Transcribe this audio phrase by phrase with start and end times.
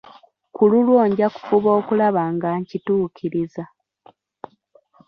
[0.55, 3.63] Ku lulwo nja kufuba okulaba nga nkituukiriza.